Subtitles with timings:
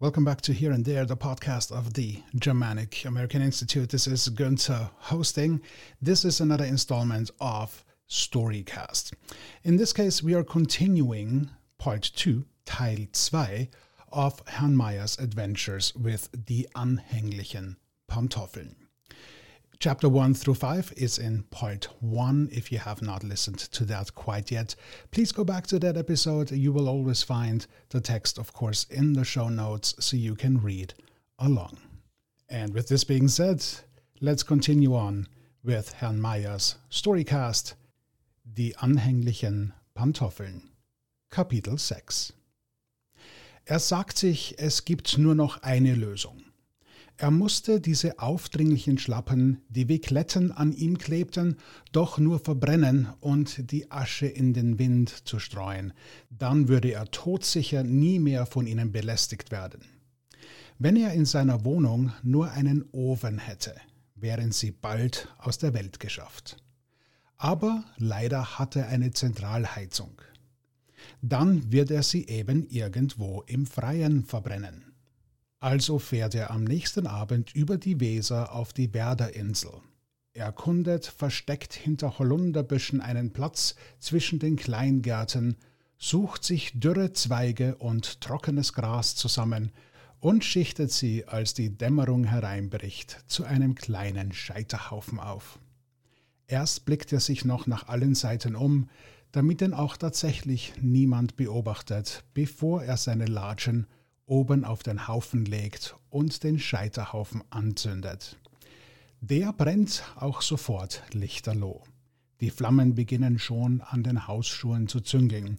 [0.00, 3.88] Welcome back to Here and There, the podcast of the Germanic American Institute.
[3.88, 5.60] This is Günther hosting.
[6.00, 9.12] This is another installment of Storycast.
[9.64, 13.66] In this case, we are continuing part 2, Teil 2
[14.12, 17.74] of Herrn Meyers adventures with die anhänglichen
[18.08, 18.76] Pantoffeln.
[19.80, 22.48] Chapter 1 through 5 is in part 1.
[22.50, 24.74] If you have not listened to that quite yet,
[25.12, 26.50] please go back to that episode.
[26.50, 30.60] You will always find the text, of course, in the show notes so you can
[30.60, 30.94] read
[31.38, 31.78] along.
[32.48, 33.64] And with this being said,
[34.20, 35.28] let's continue on
[35.62, 37.74] with Herrn Meyers Storycast
[38.52, 40.70] Die anhänglichen Pantoffeln.
[41.30, 42.32] Kapitel 6
[43.66, 46.47] Er sagt sich, es gibt nur noch eine Lösung.
[47.20, 51.56] Er musste diese aufdringlichen Schlappen, die wie Kletten an ihm klebten,
[51.90, 55.92] doch nur verbrennen und die Asche in den Wind zu streuen.
[56.30, 59.80] Dann würde er todsicher nie mehr von ihnen belästigt werden.
[60.78, 63.74] Wenn er in seiner Wohnung nur einen Ofen hätte,
[64.14, 66.56] wären sie bald aus der Welt geschafft.
[67.36, 70.22] Aber leider hat er eine Zentralheizung.
[71.20, 74.87] Dann wird er sie eben irgendwo im Freien verbrennen.
[75.60, 79.72] Also fährt er am nächsten Abend über die Weser auf die Werderinsel.
[80.32, 85.56] Er erkundet versteckt hinter Holunderbüschen einen Platz zwischen den Kleingärten,
[85.98, 89.72] sucht sich dürre Zweige und trockenes Gras zusammen
[90.20, 95.58] und schichtet sie, als die Dämmerung hereinbricht, zu einem kleinen Scheiterhaufen auf.
[96.46, 98.88] Erst blickt er sich noch nach allen Seiten um,
[99.32, 103.88] damit ihn auch tatsächlich niemand beobachtet, bevor er seine Latschen
[104.28, 108.38] oben auf den Haufen legt und den Scheiterhaufen anzündet.
[109.20, 111.82] Der brennt auch sofort lichterloh.
[112.40, 115.58] Die Flammen beginnen schon an den Hausschuhen zu züngeln.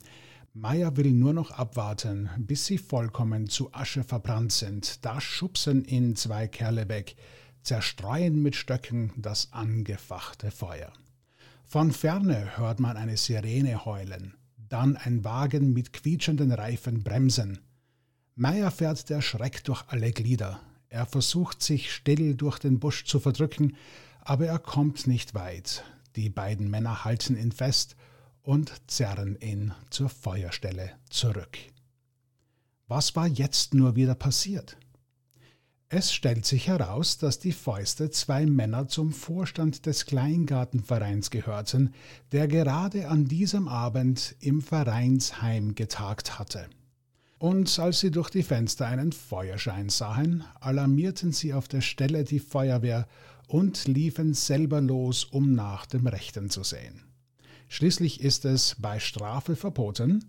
[0.53, 5.04] Meier will nur noch abwarten, bis sie vollkommen zu Asche verbrannt sind.
[5.04, 7.16] Da schubsen ihn zwei Kerle weg,
[7.64, 10.94] zerstreuen mit Stöcken das angefachte Feuer.
[11.66, 14.33] Von ferne hört man eine Sirene heulen,
[14.70, 17.60] dann ein Wagen mit quietschenden Reifen bremsen.
[18.42, 20.61] Meier fährt der Schreck durch alle Glieder.
[20.88, 23.76] Er versucht sich still durch den Busch zu verdrücken,
[24.22, 25.83] aber er kommt nicht weit.
[26.16, 27.98] Die beiden Männer halten ihn fest
[28.42, 31.58] und zerren ihn zur Feuerstelle zurück.
[32.88, 34.78] Was war jetzt nur wieder passiert?
[35.89, 41.94] Es stellt sich heraus, dass die Fäuste zwei Männer zum Vorstand des Kleingartenvereins gehörten,
[42.32, 46.70] der gerade an diesem Abend im Vereinsheim getagt hatte.
[47.39, 52.39] Und als sie durch die Fenster einen Feuerschein sahen, alarmierten sie auf der Stelle die
[52.39, 53.08] Feuerwehr
[53.48, 57.02] und liefen selber los, um nach dem Rechten zu sehen.
[57.70, 60.26] Schließlich ist es bei Strafe verboten,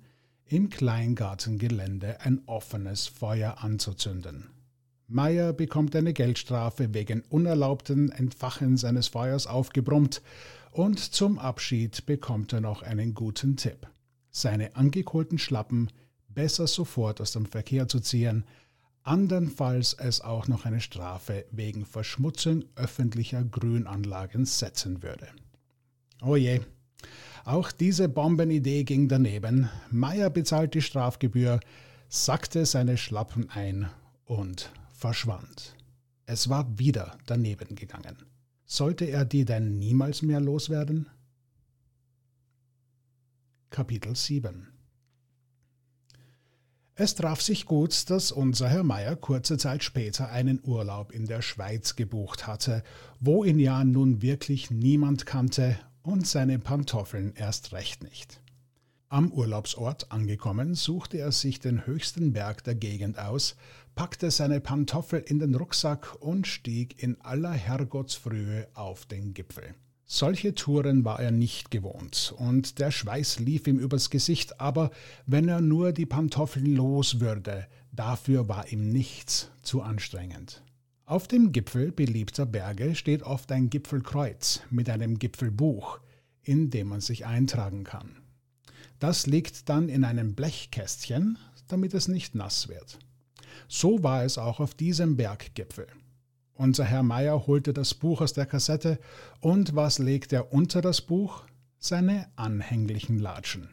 [0.46, 4.50] im Kleingartengelände ein offenes Feuer anzuzünden.
[5.08, 10.22] Meyer bekommt eine Geldstrafe wegen unerlaubten Entfachen seines Feuers aufgebrummt
[10.70, 13.88] und zum Abschied bekommt er noch einen guten Tipp.
[14.30, 15.88] Seine angekohlten Schlappen
[16.34, 18.44] besser sofort aus dem Verkehr zu ziehen,
[19.02, 25.28] andernfalls es auch noch eine Strafe wegen Verschmutzung öffentlicher Grünanlagen setzen würde.
[26.22, 26.60] Oh je,
[27.44, 29.68] auch diese Bombenidee ging daneben.
[29.90, 31.60] Meyer bezahlt die Strafgebühr,
[32.08, 33.88] sackte seine Schlappen ein
[34.24, 35.76] und verschwand.
[36.26, 38.16] Es war wieder daneben gegangen.
[38.66, 41.08] Sollte er die denn niemals mehr loswerden?
[43.70, 44.68] Kapitel 7
[47.00, 51.40] es traf sich gut, dass unser Herr Meier kurze Zeit später einen Urlaub in der
[51.40, 52.82] Schweiz gebucht hatte,
[53.20, 58.42] wo ihn ja nun wirklich niemand kannte und seine Pantoffeln erst recht nicht.
[59.08, 63.56] Am Urlaubsort angekommen, suchte er sich den höchsten Berg der Gegend aus,
[63.94, 69.74] packte seine Pantoffel in den Rucksack und stieg in aller Herrgottsfrühe auf den Gipfel.
[70.12, 74.90] Solche Touren war er nicht gewohnt, und der Schweiß lief ihm übers Gesicht, aber
[75.24, 80.64] wenn er nur die Pantoffeln los würde, dafür war ihm nichts zu anstrengend.
[81.04, 86.00] Auf dem Gipfel beliebter Berge steht oft ein Gipfelkreuz mit einem Gipfelbuch,
[86.42, 88.16] in dem man sich eintragen kann.
[88.98, 91.38] Das liegt dann in einem Blechkästchen,
[91.68, 92.98] damit es nicht nass wird.
[93.68, 95.86] So war es auch auf diesem Berggipfel.
[96.60, 98.98] Unser Herr Meier holte das Buch aus der Kassette
[99.40, 101.44] und was legt er unter das Buch?
[101.78, 103.70] Seine anhänglichen Latschen.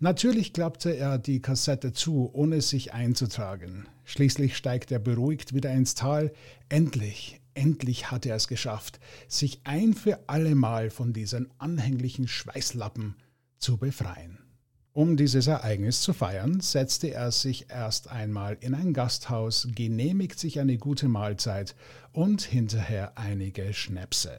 [0.00, 3.86] Natürlich klappte er die Kassette zu, ohne sich einzutragen.
[4.02, 6.32] Schließlich steigt er beruhigt wieder ins Tal.
[6.68, 8.98] Endlich, endlich hat er es geschafft,
[9.28, 13.14] sich ein für allemal von diesen anhänglichen Schweißlappen
[13.58, 14.45] zu befreien.
[14.96, 20.58] Um dieses Ereignis zu feiern, setzte er sich erst einmal in ein Gasthaus, genehmigt sich
[20.58, 21.76] eine gute Mahlzeit
[22.12, 24.38] und hinterher einige Schnäpse.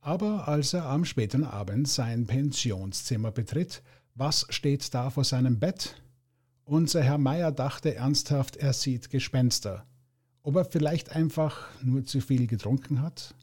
[0.00, 3.82] Aber als er am späten Abend sein Pensionszimmer betritt,
[4.14, 5.96] was steht da vor seinem Bett?
[6.64, 9.84] Unser Herr Meier dachte ernsthaft, er sieht Gespenster.
[10.44, 13.34] Ob er vielleicht einfach nur zu viel getrunken hat?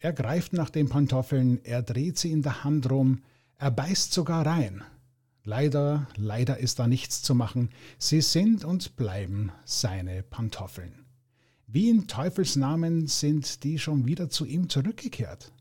[0.00, 3.22] Er greift nach den Pantoffeln, er dreht sie in der Hand rum,
[3.56, 4.82] er beißt sogar rein.
[5.44, 7.70] Leider, leider ist da nichts zu machen.
[7.98, 11.04] Sie sind und bleiben seine Pantoffeln.
[11.66, 15.52] Wie in Teufels Namen sind die schon wieder zu ihm zurückgekehrt?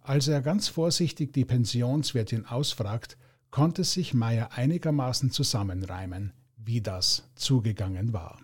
[0.00, 3.16] Als er ganz vorsichtig die Pensionswirtin ausfragt,
[3.50, 8.40] konnte sich Meier einigermaßen zusammenreimen, wie das zugegangen war.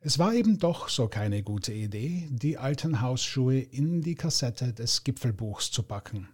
[0.00, 5.02] Es war eben doch so keine gute Idee, die alten Hausschuhe in die Kassette des
[5.02, 6.28] Gipfelbuchs zu packen.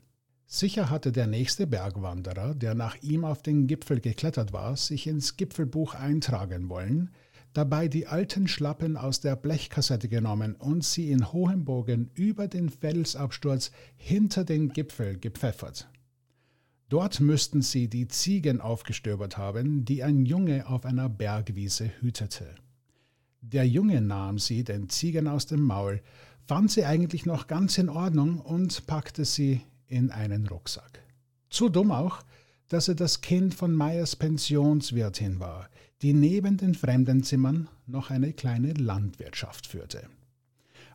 [0.52, 5.36] Sicher hatte der nächste Bergwanderer, der nach ihm auf den Gipfel geklettert war, sich ins
[5.36, 7.10] Gipfelbuch eintragen wollen,
[7.52, 12.68] dabei die alten Schlappen aus der Blechkassette genommen und sie in hohem Bogen über den
[12.68, 15.88] Felsabsturz hinter den Gipfel gepfeffert.
[16.88, 22.56] Dort müssten sie die Ziegen aufgestöbert haben, die ein Junge auf einer Bergwiese hütete.
[23.40, 26.02] Der Junge nahm sie den Ziegen aus dem Maul,
[26.48, 29.60] fand sie eigentlich noch ganz in Ordnung und packte sie
[29.90, 31.02] in einen Rucksack.
[31.50, 32.22] Zu dumm auch,
[32.68, 35.68] dass er das Kind von Meyers Pensionswirtin war,
[36.02, 40.08] die neben den Fremdenzimmern noch eine kleine Landwirtschaft führte.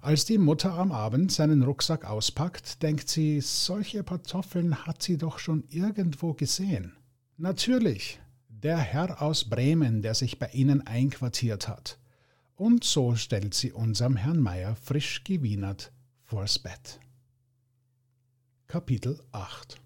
[0.01, 5.39] Als die Mutter am Abend seinen Rucksack auspackt, denkt sie, solche Kartoffeln hat sie doch
[5.39, 6.94] schon irgendwo gesehen.
[7.38, 12.00] Natürlich, der Herr aus Bremen, der sich bei ihnen einquartiert hat.
[12.56, 15.91] Und so stellt sie unserem Herrn Meier frisch gewienert
[16.24, 17.00] vors Bett.
[18.67, 19.79] Kapitel 8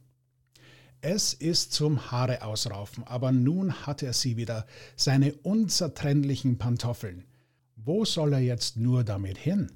[1.01, 4.65] Es ist zum Haare ausraufen, aber nun hat er sie wieder,
[4.95, 7.25] seine unzertrennlichen Pantoffeln.
[7.75, 9.69] Wo soll er jetzt nur damit hin?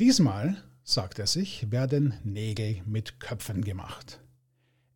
[0.00, 4.20] Diesmal, sagt er sich, werden Nägel mit Köpfen gemacht.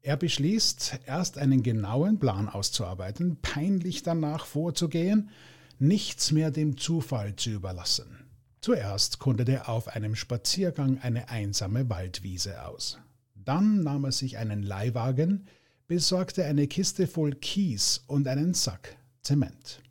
[0.00, 5.30] Er beschließt, erst einen genauen Plan auszuarbeiten, peinlich danach vorzugehen,
[5.78, 8.21] nichts mehr dem Zufall zu überlassen.
[8.62, 12.96] Zuerst kundete er auf einem Spaziergang eine einsame Waldwiese aus.
[13.34, 15.48] Dann nahm er sich einen Leihwagen,
[15.88, 19.82] besorgte eine Kiste voll Kies und einen Sack Zement.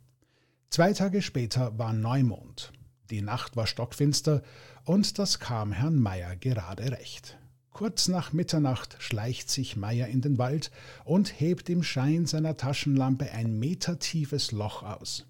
[0.70, 2.72] Zwei Tage später war Neumond.
[3.10, 4.42] Die Nacht war stockfinster
[4.86, 7.36] und das kam Herrn Meier gerade recht.
[7.72, 10.70] Kurz nach Mitternacht schleicht sich Meier in den Wald
[11.04, 15.26] und hebt im Schein seiner Taschenlampe ein metertiefes Loch aus.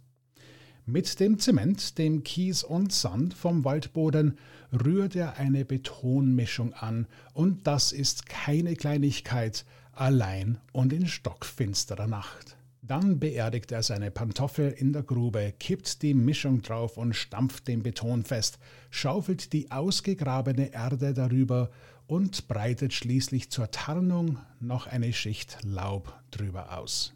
[0.85, 4.37] Mit dem Zement, dem Kies und Sand vom Waldboden
[4.73, 12.57] rührt er eine Betonmischung an, und das ist keine Kleinigkeit, allein und in stockfinsterer Nacht.
[12.83, 17.85] Dann beerdigt er seine Pantoffel in der Grube, kippt die Mischung drauf und stampft den
[17.85, 18.59] Beton fest,
[18.91, 21.71] schaufelt die ausgegrabene Erde darüber
[22.09, 27.15] und breitet schließlich zur Tarnung noch eine Schicht Laub drüber aus.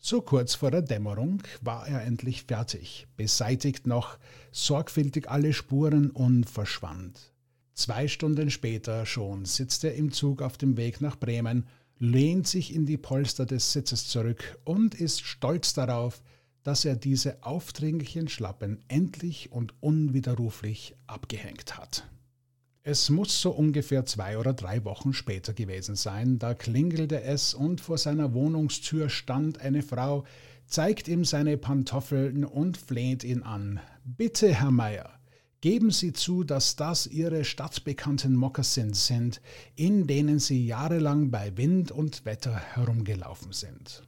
[0.00, 4.18] So kurz vor der Dämmerung war er endlich fertig, beseitigt noch
[4.52, 7.32] sorgfältig alle Spuren und verschwand.
[7.74, 11.66] Zwei Stunden später schon sitzt er im Zug auf dem Weg nach Bremen,
[11.98, 16.22] lehnt sich in die Polster des Sitzes zurück und ist stolz darauf,
[16.62, 22.08] dass er diese aufdringlichen Schlappen endlich und unwiderruflich abgehängt hat.
[22.90, 27.82] Es muss so ungefähr zwei oder drei Wochen später gewesen sein, da klingelte es und
[27.82, 30.24] vor seiner Wohnungstür stand eine Frau,
[30.64, 33.78] zeigt ihm seine Pantoffeln und fleht ihn an.
[34.06, 35.10] Bitte, Herr Meier,
[35.60, 39.42] geben Sie zu, dass das Ihre stadtbekannten Mokassins sind,
[39.76, 44.02] in denen Sie jahrelang bei Wind und Wetter herumgelaufen sind.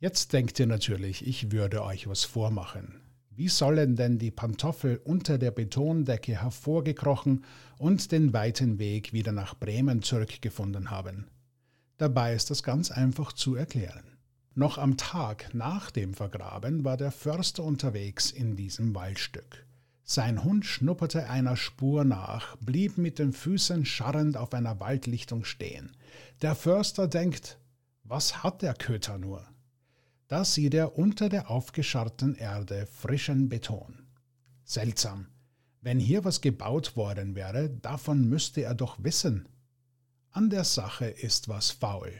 [0.00, 3.02] Jetzt denkt ihr natürlich, ich würde euch was vormachen.
[3.34, 7.44] Wie sollen denn die Pantoffel unter der Betondecke hervorgekrochen
[7.78, 11.28] und den weiten Weg wieder nach Bremen zurückgefunden haben?
[11.96, 14.18] Dabei ist das ganz einfach zu erklären.
[14.54, 19.66] Noch am Tag nach dem Vergraben war der Förster unterwegs in diesem Waldstück.
[20.04, 25.92] Sein Hund schnupperte einer Spur nach, blieb mit den Füßen scharrend auf einer Waldlichtung stehen.
[26.42, 27.58] Der Förster denkt,
[28.02, 29.46] was hat der Köter nur?
[30.32, 34.06] Da sieht er unter der aufgescharrten Erde frischen Beton.
[34.64, 35.26] Seltsam.
[35.82, 39.46] Wenn hier was gebaut worden wäre, davon müsste er doch wissen.
[40.30, 42.18] An der Sache ist was faul.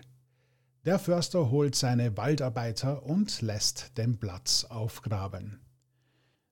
[0.85, 5.62] Der Förster holt seine Waldarbeiter und lässt den Platz aufgraben.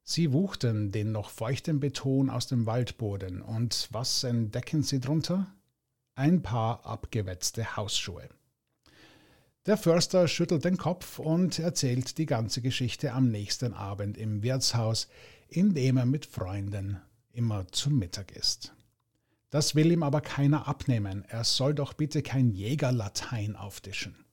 [0.02, 5.46] Sie wuchten den noch feuchten Beton aus dem Waldboden, und was entdecken sie drunter?
[6.14, 8.30] Ein paar abgewetzte Hausschuhe.
[9.66, 15.06] Der Förster schüttelt den Kopf und erzählt die ganze Geschichte am nächsten Abend im Wirtshaus,
[15.48, 16.98] in dem er mit Freunden
[17.32, 18.74] immer zum Mittag isst.
[19.50, 24.24] Das will ihm aber keiner abnehmen, er soll doch bitte kein Jägerlatein auftischen.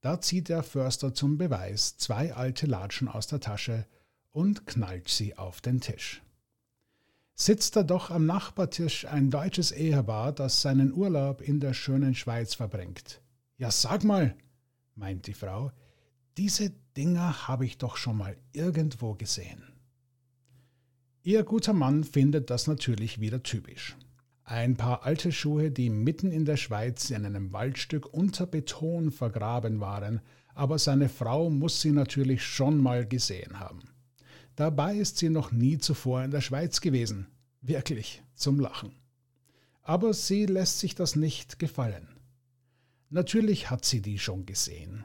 [0.00, 3.84] Da zieht der Förster zum Beweis zwei alte Latschen aus der Tasche
[4.30, 6.22] und knallt sie auf den Tisch.
[7.34, 12.54] Sitzt da doch am Nachbartisch ein deutsches Ehepaar, das seinen Urlaub in der schönen Schweiz
[12.54, 13.20] verbringt.
[13.60, 14.34] Ja, sag mal,
[14.94, 15.70] meint die Frau,
[16.38, 19.62] diese Dinger habe ich doch schon mal irgendwo gesehen.
[21.22, 23.98] Ihr guter Mann findet das natürlich wieder typisch.
[24.44, 29.78] Ein paar alte Schuhe, die mitten in der Schweiz in einem Waldstück unter Beton vergraben
[29.78, 30.22] waren,
[30.54, 33.82] aber seine Frau muss sie natürlich schon mal gesehen haben.
[34.56, 37.26] Dabei ist sie noch nie zuvor in der Schweiz gewesen.
[37.60, 38.92] Wirklich zum Lachen.
[39.82, 42.08] Aber sie lässt sich das nicht gefallen.
[43.10, 45.04] Natürlich hat sie die schon gesehen.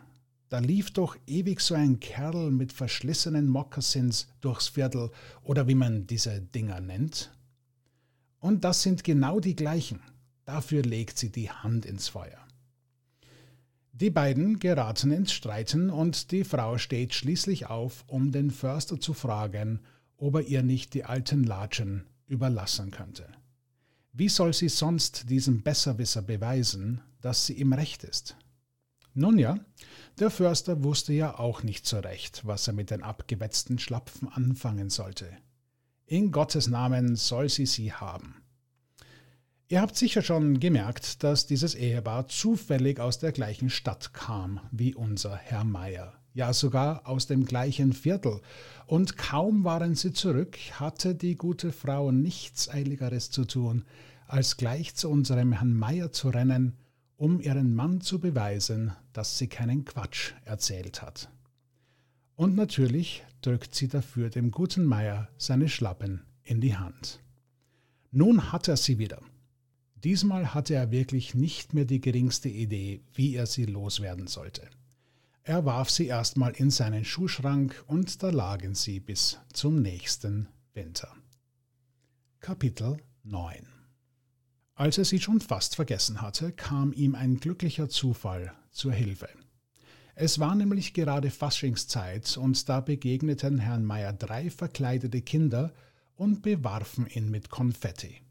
[0.50, 5.10] Da lief doch ewig so ein Kerl mit verschlissenen Moccasins durchs Viertel
[5.42, 7.36] oder wie man diese Dinger nennt.
[8.40, 10.02] Und das sind genau die gleichen.
[10.46, 12.46] Dafür legt sie die Hand ins Feuer.
[13.92, 19.14] Die beiden geraten ins Streiten und die Frau steht schließlich auf, um den Förster zu
[19.16, 19.80] fragen,
[20.18, 23.28] ob er ihr nicht die alten Latschen überlassen könnte.
[24.18, 28.38] Wie soll sie sonst diesem Besserwisser beweisen, dass sie im Recht ist?
[29.14, 29.60] Nun ja,
[30.20, 34.90] der Förster wusste ja auch nicht so recht, was er mit den abgewetzten Schlapfen anfangen
[34.90, 35.28] sollte.
[36.06, 38.42] In Gottes Namen soll sie sie haben.
[39.68, 44.96] Ihr habt sicher schon gemerkt, dass dieses Ehepaar zufällig aus der gleichen Stadt kam wie
[44.96, 48.42] unser Herr Meier, ja sogar aus dem gleichen Viertel,
[48.86, 53.86] und kaum waren sie zurück, hatte die gute Frau nichts Eiligeres zu tun,
[54.28, 56.74] als gleich zu unserem Herrn Meier zu rennen,
[57.18, 61.30] um ihren Mann zu beweisen, dass sie keinen Quatsch erzählt hat.
[62.36, 67.22] Und natürlich drückt sie dafür dem guten Meier seine Schlappen in die Hand.
[68.12, 69.22] Nun hat er sie wieder.
[70.04, 74.70] Diesmal hatte er wirklich nicht mehr die geringste Idee, wie er sie loswerden sollte.
[75.46, 81.16] Er warf sie erstmal in seinen Schuhschrank und da lagen sie bis zum nächsten Winter.
[82.40, 83.76] Kapitel 9
[84.78, 89.30] als er sie schon fast vergessen hatte, kam ihm ein glücklicher Zufall zur Hilfe.
[90.16, 95.74] Es war nämlich gerade Faschingszeit und da begegneten Herrn Meier drei verkleidete Kinder
[96.16, 98.22] und bewarfen ihn mit Konfetti.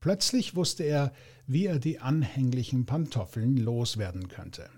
[0.00, 1.14] Plötzlich wusste er,
[1.46, 4.68] wie er die anhänglichen Pantoffeln loswerden könnte.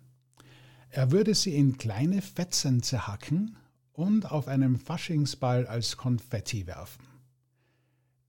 [0.90, 3.56] Er würde sie in kleine Fetzen zerhacken
[3.92, 7.04] und auf einem Faschingsball als Konfetti werfen.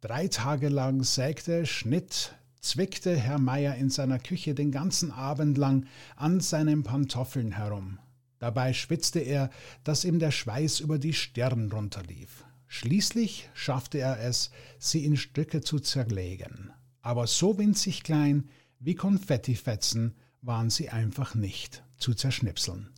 [0.01, 5.85] Drei Tage lang sägte, schnitt, zwickte Herr Meier in seiner Küche den ganzen Abend lang
[6.17, 7.99] an seinen Pantoffeln herum.
[8.39, 9.49] Dabei schwitzte er,
[9.83, 12.45] dass ihm der Schweiß über die Stirn runterlief.
[12.67, 16.71] Schließlich schaffte er es, sie in Stücke zu zerlegen.
[17.01, 18.49] Aber so winzig klein
[18.79, 22.89] wie Konfettifetzen waren sie einfach nicht zu zerschnipseln.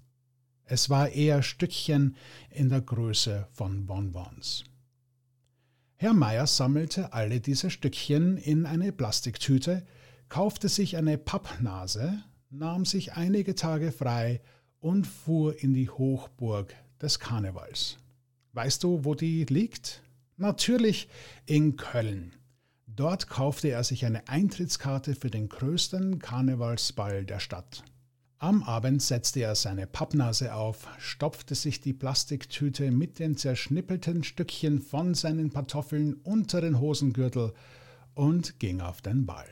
[0.64, 2.16] Es war eher Stückchen
[2.50, 4.64] in der Größe von Bonbons.
[5.98, 9.86] Herr Meier sammelte alle diese Stückchen in eine Plastiktüte,
[10.30, 14.42] kaufte sich eine Pappnase, nahm sich einige Tage frei
[14.80, 17.98] und fuhr in die Hochburg des Karnevals.
[18.54, 20.02] Weißt du, wo die liegt?
[20.38, 21.08] Natürlich
[21.46, 22.34] in Köln.
[22.88, 27.84] Dort kaufte er sich eine Eintrittskarte für den größten Karnevalsball der Stadt.
[28.44, 34.82] Am Abend setzte er seine Pappnase auf, stopfte sich die Plastiktüte mit den zerschnippelten Stückchen
[34.82, 37.54] von seinen Pantoffeln unter den Hosengürtel
[38.16, 39.46] und ging auf den Ball.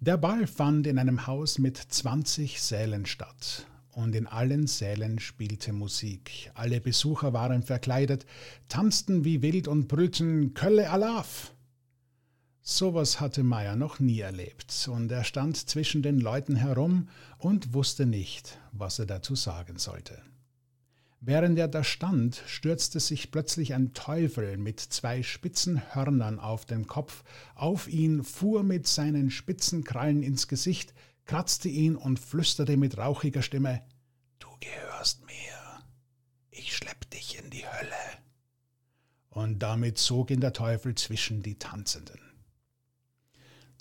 [0.00, 5.72] Der Ball fand in einem Haus mit 20 Sälen statt, und in allen Sälen spielte
[5.72, 6.50] Musik.
[6.54, 8.26] Alle Besucher waren verkleidet,
[8.66, 11.54] tanzten wie wild und brüllten Kölle Alaf.
[12.68, 17.08] Sowas hatte Meyer noch nie erlebt, und er stand zwischen den Leuten herum
[17.38, 20.20] und wusste nicht, was er dazu sagen sollte.
[21.20, 26.88] Während er da stand, stürzte sich plötzlich ein Teufel mit zwei spitzen Hörnern auf den
[26.88, 27.22] Kopf
[27.54, 30.92] auf ihn, fuhr mit seinen spitzen Krallen ins Gesicht,
[31.24, 33.84] kratzte ihn und flüsterte mit rauchiger Stimme
[34.40, 35.84] Du gehörst mir.
[36.50, 38.18] Ich schlepp dich in die Hölle.
[39.28, 42.25] Und damit zog ihn der Teufel zwischen die Tanzenden.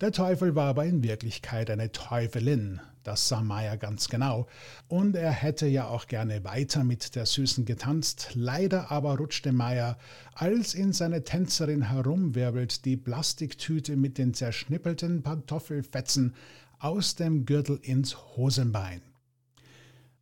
[0.01, 4.45] Der Teufel war aber in Wirklichkeit eine Teufelin, das sah Meier ganz genau,
[4.89, 9.97] und er hätte ja auch gerne weiter mit der Süßen getanzt, leider aber rutschte Meier,
[10.33, 16.35] als in seine Tänzerin herumwirbelt, die Plastiktüte mit den zerschnippelten Pantoffelfetzen
[16.77, 19.01] aus dem Gürtel ins Hosenbein.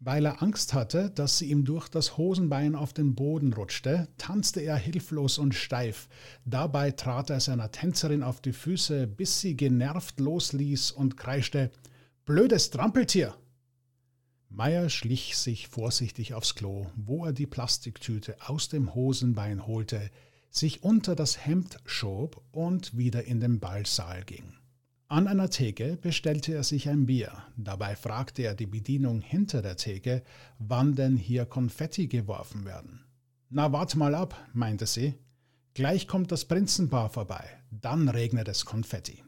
[0.06, 4.60] Weil er Angst hatte, dass sie ihm durch das Hosenbein auf den Boden rutschte, tanzte
[4.60, 6.10] er hilflos und steif.
[6.44, 11.72] Dabei trat er seiner Tänzerin auf die Füße, bis sie genervt losließ und kreischte
[12.26, 13.34] Blödes Trampeltier.
[14.50, 20.12] Meier schlich sich vorsichtig aufs Klo, wo er die Plastiktüte aus dem Hosenbein holte,
[20.50, 24.54] sich unter das Hemd schob und wieder in den Ballsaal ging.
[25.14, 27.32] An einer Theke bestellte er sich ein Bier.
[27.56, 30.24] Dabei fragte er die Bedienung hinter der Theke,
[30.58, 33.06] wann denn hier Konfetti geworfen werden.
[33.52, 35.14] Na, wart mal ab, meinte sie.
[35.76, 39.24] Gleich kommt das Prinzenpaar vorbei, dann regnet es Konfetti.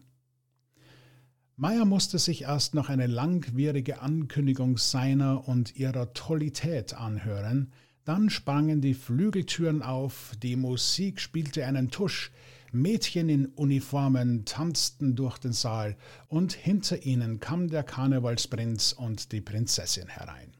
[1.56, 7.72] Meyer musste sich erst noch eine langwierige Ankündigung seiner und ihrer Tollität anhören,
[8.06, 12.32] dann sprangen die Flügeltüren auf, die Musik spielte einen Tusch,
[12.76, 15.96] Mädchen in Uniformen tanzten durch den Saal
[16.28, 20.52] und hinter ihnen kam der Karnevalsprinz und die Prinzessin herein.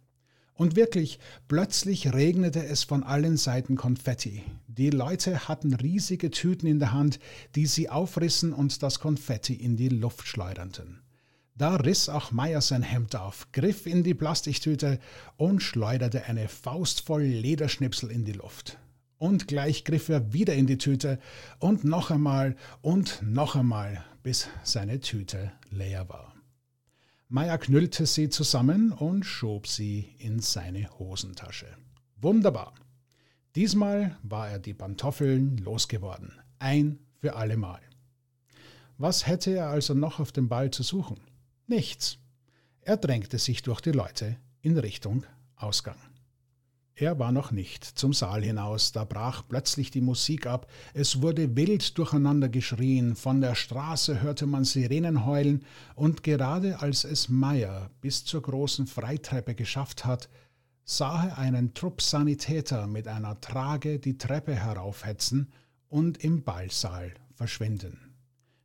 [0.54, 1.20] Und wirklich,
[1.50, 4.42] plötzlich regnete es von allen Seiten Konfetti.
[4.68, 7.20] Die Leute hatten riesige Tüten in der Hand,
[7.56, 11.02] die sie aufrissen und das Konfetti in die Luft schleuderten.
[11.58, 15.00] Da riss auch Meier sein Hemd auf, griff in die Plastiktüte
[15.36, 18.78] und schleuderte eine Faust voll Lederschnipsel in die Luft.
[19.18, 21.20] Und gleich griff er wieder in die Tüte
[21.60, 26.36] und noch einmal und noch einmal, bis seine Tüte leer war.
[27.28, 31.68] Meier knüllte sie zusammen und schob sie in seine Hosentasche.
[32.18, 32.76] Wunderbar.
[33.56, 36.34] Diesmal war er die Pantoffeln losgeworden.
[36.60, 37.82] Ein für allemal.
[38.98, 41.20] Was hätte er also noch auf dem Ball zu suchen?
[41.68, 42.18] Nichts.
[42.82, 45.98] Er drängte sich durch die Leute in Richtung Ausgang.
[46.98, 51.58] Er war noch nicht zum Saal hinaus, da brach plötzlich die Musik ab, es wurde
[51.58, 57.90] wild durcheinander geschrien, von der Straße hörte man Sirenen heulen, und gerade als es Meier
[58.00, 60.30] bis zur großen Freitreppe geschafft hat,
[60.86, 65.52] sah er einen Trupp Sanitäter mit einer Trage die Treppe heraufhetzen
[65.90, 68.16] und im Ballsaal verschwinden.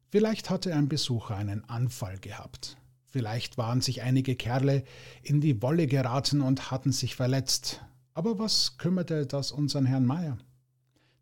[0.09, 2.77] Vielleicht hatte ein Besucher einen Anfall gehabt.
[3.07, 4.85] Vielleicht waren sich einige Kerle
[5.23, 7.81] in die Wolle geraten und hatten sich verletzt.
[8.21, 10.37] Aber was kümmerte das unseren Herrn Meier?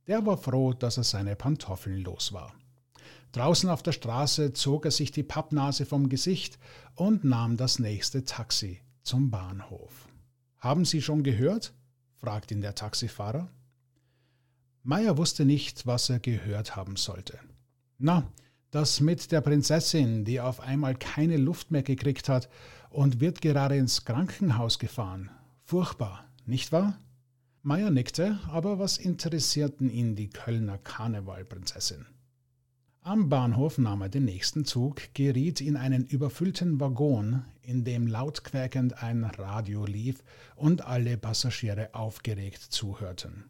[0.08, 2.52] Der war froh, dass er seine Pantoffeln los war.
[3.30, 6.58] Draußen auf der Straße zog er sich die Pappnase vom Gesicht
[6.96, 10.08] und nahm das nächste Taxi zum Bahnhof.
[10.58, 11.72] Haben Sie schon gehört?
[12.16, 13.48] fragte ihn der Taxifahrer.
[14.82, 17.38] Meier wusste nicht, was er gehört haben sollte.
[17.98, 18.26] Na,
[18.72, 22.48] das mit der Prinzessin, die auf einmal keine Luft mehr gekriegt hat
[22.90, 25.30] und wird gerade ins Krankenhaus gefahren.
[25.62, 26.98] Furchtbar, nicht wahr?
[27.62, 32.06] Meier nickte, aber was interessierten ihn die Kölner Karnevalprinzessin?
[33.02, 39.02] Am Bahnhof nahm er den nächsten Zug, geriet in einen überfüllten Waggon, in dem lautquäkend
[39.02, 40.22] ein Radio lief
[40.56, 43.44] und alle Passagiere aufgeregt zuhörten.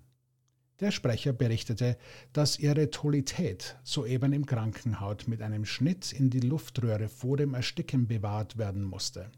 [0.81, 1.99] Der Sprecher berichtete,
[2.33, 8.07] dass ihre Tollität soeben im Krankenhaus mit einem Schnitt in die Luftröhre vor dem Ersticken
[8.07, 9.31] bewahrt werden musste.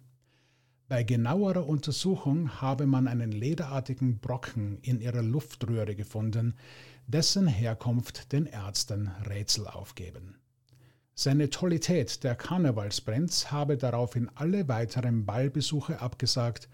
[0.90, 6.54] Bei genauerer Untersuchung habe man einen lederartigen Brocken in ihrer Luftröhre gefunden,
[7.06, 10.40] dessen Herkunft den Ärzten Rätsel aufgeben.
[11.14, 16.68] Seine Tollität, der Karnevalsprinz, habe daraufhin alle weiteren Ballbesuche abgesagt,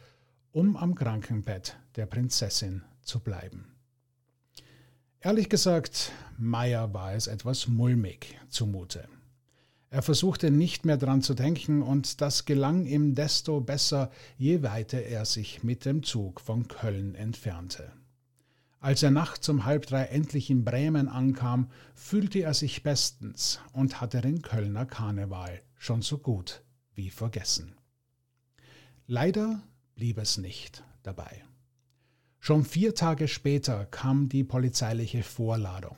[0.50, 3.76] um am Krankenbett der Prinzessin zu bleiben.
[5.20, 9.10] Ehrlich gesagt, Meyer war es etwas mulmig zumute.
[9.96, 15.00] Er versuchte nicht mehr dran zu denken, und das gelang ihm desto besser, je weiter
[15.00, 17.90] er sich mit dem Zug von Köln entfernte.
[18.78, 23.98] Als er nachts um halb drei endlich in Bremen ankam, fühlte er sich bestens und
[23.98, 26.62] hatte den Kölner Karneval schon so gut
[26.94, 27.74] wie vergessen.
[29.06, 29.62] Leider
[29.94, 31.42] blieb es nicht dabei.
[32.38, 35.96] Schon vier Tage später kam die polizeiliche Vorladung.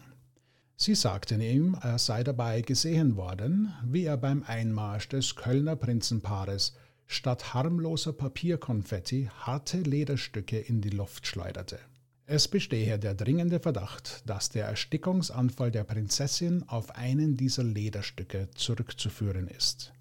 [0.81, 6.77] Sie sagten ihm, er sei dabei gesehen worden, wie er beim Einmarsch des Kölner Prinzenpaares
[7.09, 11.81] statt harmloser Papierkonfetti harte Lederstücke in die Luft schleuderte.
[12.27, 19.49] Es bestehe der dringende Verdacht, dass der Erstickungsanfall der Prinzessin auf einen dieser Lederstücke zurückzuführen
[19.49, 19.93] ist.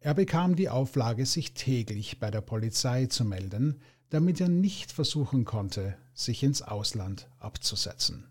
[0.00, 5.44] Er bekam die Auflage, sich täglich bei der Polizei zu melden, damit er nicht versuchen
[5.44, 8.24] konnte, sich ins Ausland abzusetzen.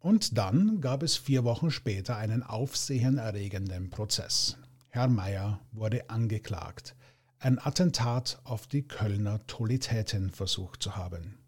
[0.00, 4.56] Und dann gab es vier Wochen später einen aufsehenerregenden Prozess.
[4.88, 6.96] Herr Meyer wurde angeklagt,
[7.38, 11.38] ein Attentat auf die Kölner Tolitäten versucht zu haben.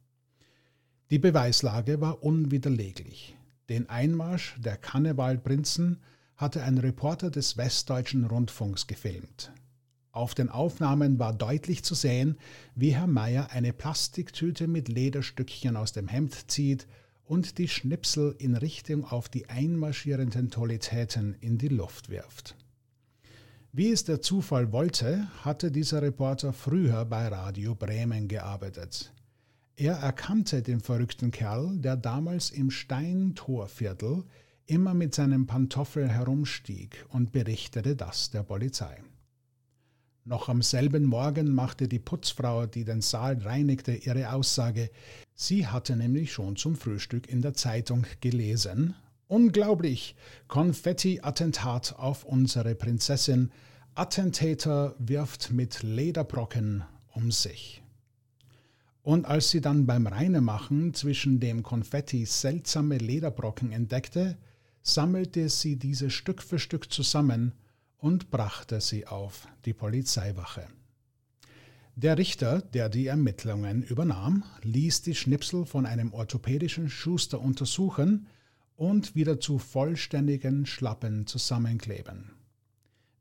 [1.10, 3.36] Die Beweislage war unwiderleglich.
[3.70, 6.00] Den Einmarsch der Kannewaldprinzen
[6.36, 9.50] hatte ein Reporter des Westdeutschen Rundfunks gefilmt.
[10.10, 12.36] Auf den Aufnahmen war deutlich zu sehen,
[12.74, 16.86] wie Herr Meier eine Plastiktüte mit Lederstückchen aus dem Hemd zieht
[17.24, 22.56] und die Schnipsel in Richtung auf die einmarschierenden Tolitäten in die Luft wirft.
[23.72, 29.12] Wie es der Zufall wollte, hatte dieser Reporter früher bei Radio Bremen gearbeitet.
[29.76, 34.24] Er erkannte den verrückten Kerl, der damals im Steintorviertel
[34.66, 39.02] immer mit seinem Pantoffel herumstieg und berichtete das der Polizei.
[40.24, 44.90] Noch am selben Morgen machte die Putzfrau, die den Saal reinigte, ihre Aussage.
[45.34, 48.94] Sie hatte nämlich schon zum Frühstück in der Zeitung gelesen.
[49.26, 50.14] Unglaublich!
[50.46, 53.50] Konfetti-Attentat auf unsere Prinzessin.
[53.96, 57.82] Attentäter wirft mit Lederbrocken um sich.
[59.02, 64.38] Und als sie dann beim Reinemachen zwischen dem Konfetti seltsame Lederbrocken entdeckte,
[64.84, 67.54] sammelte sie diese Stück für Stück zusammen
[68.02, 70.66] und brachte sie auf die Polizeiwache.
[71.94, 78.26] Der Richter, der die Ermittlungen übernahm, ließ die Schnipsel von einem orthopädischen Schuster untersuchen
[78.76, 82.32] und wieder zu vollständigen Schlappen zusammenkleben.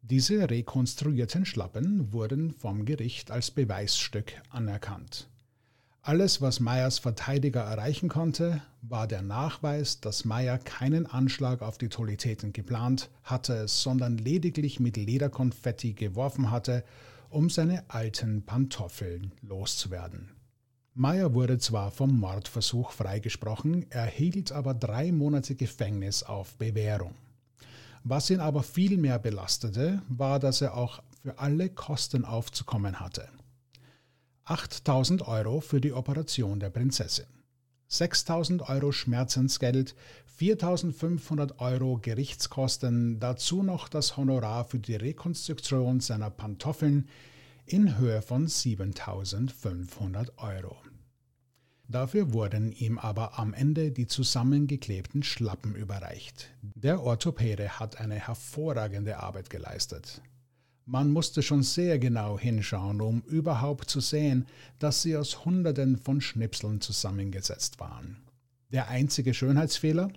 [0.01, 5.29] Diese rekonstruierten Schlappen wurden vom Gericht als Beweisstück anerkannt.
[6.03, 11.89] Alles, was Meyers Verteidiger erreichen konnte, war der Nachweis, dass Meyer keinen Anschlag auf die
[11.89, 16.83] Tolitäten geplant hatte, sondern lediglich mit Lederkonfetti geworfen hatte,
[17.29, 20.31] um seine alten Pantoffeln loszuwerden.
[20.95, 27.13] Meyer wurde zwar vom Mordversuch freigesprochen, erhielt aber drei Monate Gefängnis auf Bewährung.
[28.03, 33.29] Was ihn aber viel mehr belastete, war, dass er auch für alle Kosten aufzukommen hatte.
[34.51, 37.25] 8000 Euro für die Operation der Prinzessin,
[37.87, 47.07] 6000 Euro Schmerzensgeld, 4500 Euro Gerichtskosten, dazu noch das Honorar für die Rekonstruktion seiner Pantoffeln
[47.65, 50.75] in Höhe von 7500 Euro.
[51.87, 56.49] Dafür wurden ihm aber am Ende die zusammengeklebten Schlappen überreicht.
[56.61, 60.21] Der Orthopäde hat eine hervorragende Arbeit geleistet.
[60.91, 64.45] Man musste schon sehr genau hinschauen, um überhaupt zu sehen,
[64.77, 68.17] dass sie aus Hunderten von Schnipseln zusammengesetzt waren.
[68.73, 70.11] Der einzige Schönheitsfehler?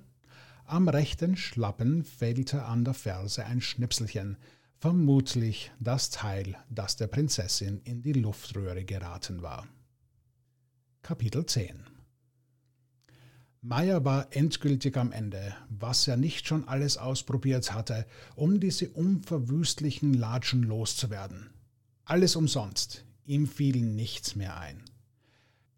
[0.65, 4.37] Am rechten Schlappen fehlte an der Ferse ein Schnipselchen,
[4.81, 9.69] vermutlich das Teil, das der Prinzessin in die Luftröhre geraten war.
[11.03, 11.94] Kapitel 10
[13.67, 18.05] Meyer war endgültig am Ende, was er nicht schon alles ausprobiert hatte,
[18.37, 21.49] um diese unverwüstlichen Latschen loszuwerden.
[22.05, 24.83] Alles umsonst, ihm fiel nichts mehr ein.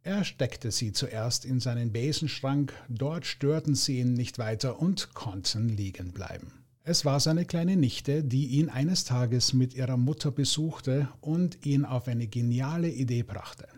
[0.03, 5.69] Er steckte sie zuerst in seinen Besenschrank, dort störten sie ihn nicht weiter und konnten
[5.69, 6.65] liegen bleiben.
[6.83, 11.85] Es war seine kleine Nichte, die ihn eines Tages mit ihrer Mutter besuchte und ihn
[11.85, 13.69] auf eine geniale Idee brachte.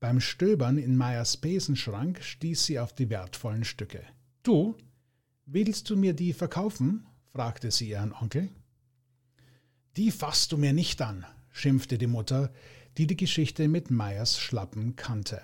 [0.00, 4.02] Beim Stöbern in Meyers Besenschrank stieß sie auf die wertvollen Stücke.
[4.44, 4.76] Du,
[5.46, 7.04] willst du mir die verkaufen?
[7.32, 8.48] fragte sie ihren Onkel.
[9.96, 12.52] Die fasst du mir nicht an, schimpfte die Mutter,
[12.96, 15.42] die die Geschichte mit Meyers Schlappen kannte.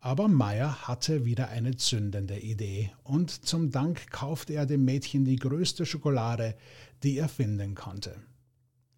[0.00, 5.36] Aber Meyer hatte wieder eine zündende Idee, und zum Dank kaufte er dem Mädchen die
[5.36, 6.56] größte Schokolade,
[7.02, 8.16] die er finden konnte.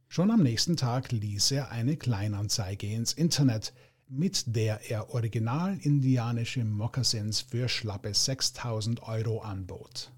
[0.09, 3.75] Schon am nächsten Tag ließ er eine Kleinanzeige ins Internet,
[4.15, 10.13] mit der er original indianische Moccasins für schlappe 6000 Euro anbot.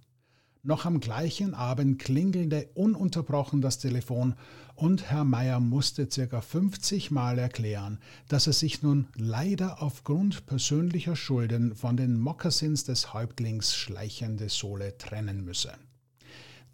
[0.64, 4.34] Noch am gleichen Abend klingelte ununterbrochen das Telefon
[4.74, 6.40] und Herr Meier musste ca.
[6.40, 13.14] 50 Mal erklären, dass er sich nun leider aufgrund persönlicher Schulden von den Moccasins des
[13.14, 15.72] Häuptlings schleichende Sohle trennen müsse.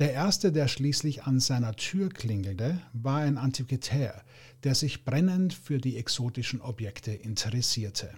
[0.00, 4.24] Der erste, der schließlich an seiner Tür klingelte, war ein Antiquitär,
[4.64, 8.10] der sich brennend für die exotischen Objekte interessierte.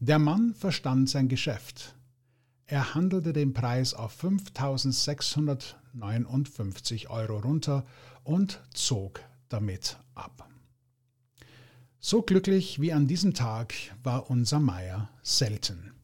[0.00, 1.94] Der Mann verstand sein Geschäft.
[2.66, 7.86] Er handelte den Preis auf 5.659 Euro runter
[8.22, 10.46] und zog damit ab.
[12.00, 15.94] So glücklich wie an diesem Tag war unser Meier selten.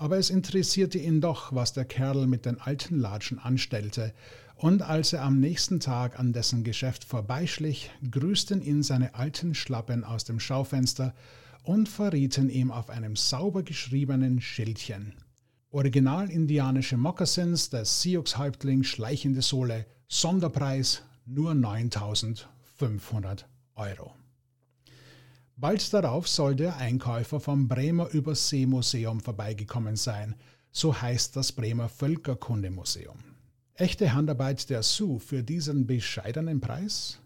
[0.00, 4.14] Aber es interessierte ihn doch, was der Kerl mit den alten Latschen anstellte,
[4.56, 10.02] und als er am nächsten Tag an dessen Geschäft vorbeischlich, grüßten ihn seine alten Schlappen
[10.02, 11.14] aus dem Schaufenster
[11.64, 15.12] und verrieten ihm auf einem sauber geschriebenen Schildchen.
[15.70, 24.14] Original indianische Moccasins des Sioux-Häuptling schleichende Sohle, Sonderpreis nur 9500 Euro.
[25.60, 30.34] Bald darauf soll der Einkäufer vom Bremer Überseemuseum vorbeigekommen sein,
[30.72, 33.18] so heißt das Bremer Völkerkundemuseum.
[33.74, 37.18] Echte Handarbeit der Sioux für diesen bescheidenen Preis?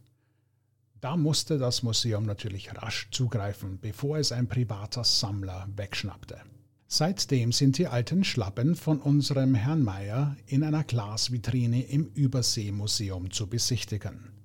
[1.00, 6.40] Da musste das Museum natürlich rasch zugreifen, bevor es ein privater Sammler wegschnappte.
[6.88, 13.46] Seitdem sind die alten Schlappen von unserem Herrn Meier in einer Glasvitrine im Überseemuseum zu
[13.46, 14.43] besichtigen.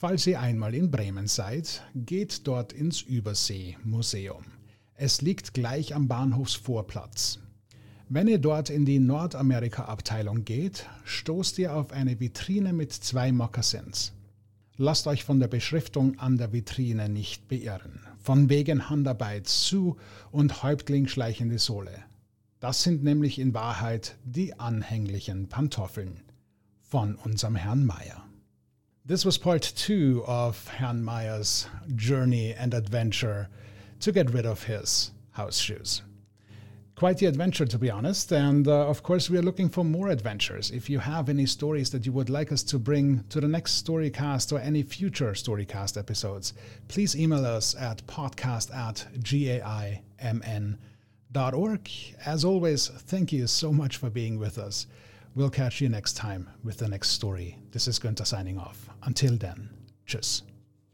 [0.00, 4.44] Falls ihr einmal in Bremen seid, geht dort ins Überseemuseum.
[4.94, 7.40] Es liegt gleich am Bahnhofsvorplatz.
[8.08, 14.12] Wenn ihr dort in die Nordamerika-Abteilung geht, stoßt ihr auf eine Vitrine mit zwei Mokassins.
[14.76, 17.98] Lasst euch von der Beschriftung an der Vitrine nicht beirren.
[18.20, 19.96] Von wegen Handarbeit zu
[20.30, 22.04] und Häuptling schleichende Sohle.
[22.60, 26.20] Das sind nämlich in Wahrheit die anhänglichen Pantoffeln
[26.82, 28.27] von unserem Herrn Meier.
[29.08, 31.66] This was part two of Herrn Meyer's
[31.96, 33.48] journey and adventure
[34.00, 36.02] to get rid of his house shoes.
[36.94, 38.30] quite the adventure, to be honest.
[38.32, 40.70] And uh, of course, we are looking for more adventures.
[40.70, 43.82] If you have any stories that you would like us to bring to the next
[43.82, 46.52] Storycast or any future Storycast episodes,
[46.88, 50.80] please email us at podcast at gaimn.org.
[52.26, 54.86] As always, thank you so much for being with us.
[55.34, 57.56] We'll catch you next time with the next story.
[57.70, 58.87] This is Gunther signing off.
[59.02, 59.70] Until then,
[60.06, 60.47] tschüss.